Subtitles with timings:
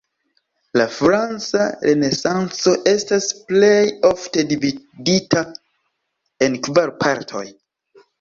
[0.79, 5.45] La franca Renesanco estas plej ofte dividita
[6.47, 7.45] en kvar partoj.